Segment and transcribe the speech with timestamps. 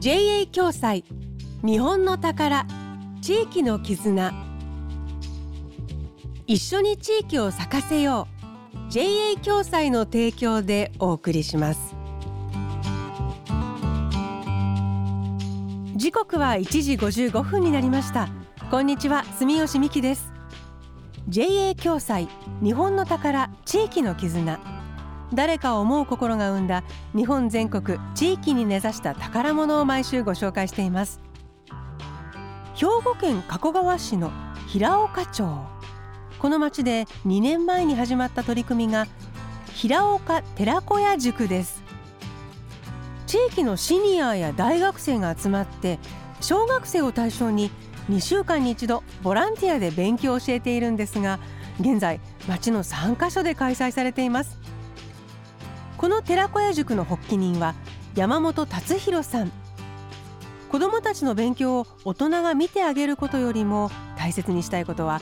[0.00, 1.04] JA 共済。
[1.62, 2.66] 日本の宝。
[3.20, 4.32] 地域の絆。
[6.46, 8.26] 一緒に地域を咲かせよ
[8.88, 8.90] う。
[8.90, 11.94] JA 共済の提供でお送りします。
[15.96, 18.30] 時刻は1時55分になりました。
[18.70, 20.32] こんにちは住吉美希です。
[21.28, 22.26] JA 共済。
[22.62, 23.50] 日本の宝。
[23.66, 24.79] 地域の絆。
[25.32, 26.82] 誰かを思う心が生んだ
[27.14, 31.20] 日本全国地域に根ざした宝物を毎週ご紹介しています。
[32.74, 34.32] 兵庫県加古川市の
[34.66, 35.44] 平岡町。
[36.38, 39.06] この町で2年前に始まった取り組みが
[39.74, 41.82] 平岡寺子屋塾です。
[43.26, 45.98] 地域のシニアや大学生が集まって
[46.40, 47.70] 小学生を対象に
[48.08, 51.38] 2週間に一度ボランティアで勉強を教えているんですが
[51.78, 54.58] 現在町の3カ所で開催されています。
[56.00, 57.74] この寺子屋塾の発起人は
[58.14, 59.52] 山本達弘さん
[60.70, 65.20] 子どもたちの勉強を大人が見てあげることよりも大切にしたいことは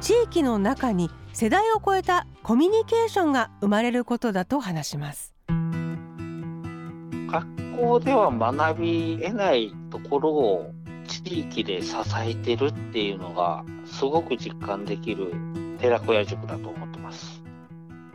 [0.00, 10.70] 地域の中に世代を超えたコミュニケーションが生まれることだと話します学校では学び得ないところを
[11.08, 15.32] 地域で支えてるっていうのがすごく実感できる
[15.80, 16.89] 寺子屋塾だと思って。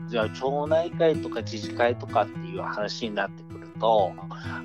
[0.07, 4.13] じゃあ町内会とか自治会とかっていう話になってくると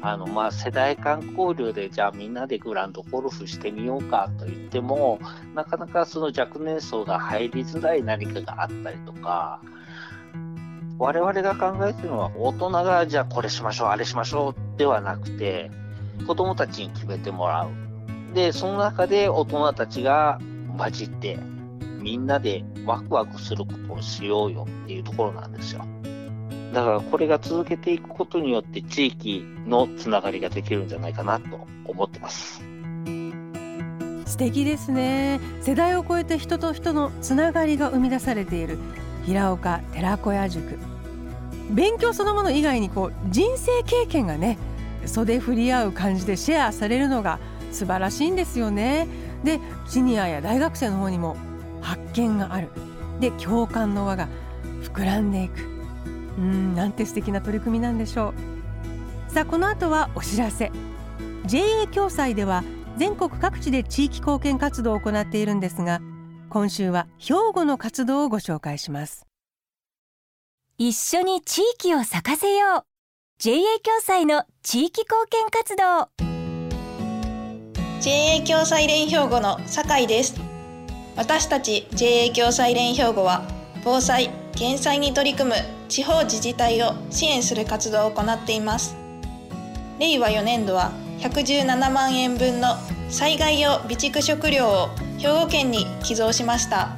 [0.03, 5.19] あのまあ世代間交流でじゃあみんなでグランドゴルフしてみようかと言っても
[5.55, 9.61] なかなかその若年層が入りづらい何かがあったりとか
[10.99, 15.71] 我々が考えてるのは大人がじゃあこれしましょうあれしましょうではなくて
[16.27, 18.35] 子供たちに決めてもらう。
[18.35, 20.39] でその中で大人たちが
[20.77, 21.39] 混じって
[22.01, 25.85] みんなでワクワクすることをしようよっていうところなんですよ。
[26.73, 32.63] だからこれが続けていくことによって地域のつながりができるんじゃないかなと思ってます。
[34.31, 38.79] 素敵ですね世代を超えて人と人のつながりが生み出されている
[39.27, 40.79] 平岡寺子屋塾
[41.71, 44.57] 勉強そのもの以外にこう人生経験がね
[45.05, 47.41] 袖振り合う感じでシェアされるのが
[47.73, 49.09] 素晴らしいんですよね
[49.45, 49.59] で
[49.89, 51.37] シニアや大学生の方にも
[51.81, 52.69] 発見がある。
[53.21, 54.29] で共感の輪が
[54.83, 55.61] 膨らんでいく。
[56.39, 58.35] うんなんて素敵な取り組みなんでしょ
[59.29, 59.33] う。
[59.33, 60.73] さあこの後はお知らせ。
[61.47, 62.65] JA 共済では
[62.97, 66.01] 全国各地で地域貢献活動を行っているんですが
[66.49, 69.27] 今週は兵庫の活動をご紹介します。
[70.79, 72.85] 一緒に地域を咲かせよう。
[73.39, 76.09] JA 共済の地域貢献活動。
[78.01, 80.50] JA 共済連兵庫の酒井です
[81.17, 83.47] 私たち JA 共済連兵庫は
[83.85, 85.57] 防災・減災に取り組む
[85.89, 88.97] 地方自治体を支援する活動を行っています。
[89.99, 92.77] 令和4年度は117万円分の
[93.11, 94.89] 災害用備蓄食料を
[95.19, 96.97] 兵庫県に寄贈しました。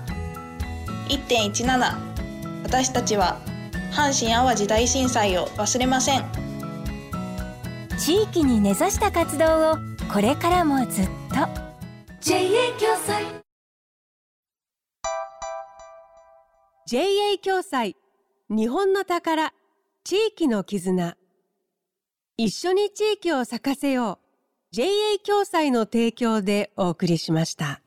[1.08, 3.40] 1.17私たちは
[3.92, 6.24] 阪神・淡路大震災を忘れません。
[7.98, 9.76] 地域に根ざした活動を
[10.12, 11.48] これからもずっと。
[12.20, 12.38] JA
[12.78, 13.41] 共済
[16.84, 17.96] JA 共済。
[18.50, 19.52] 日本の宝。
[20.02, 21.16] 地域の絆。
[22.36, 24.18] 一緒に地域を咲かせよ
[24.72, 24.74] う。
[24.74, 24.88] JA
[25.24, 27.81] 共済の提供でお送りしました。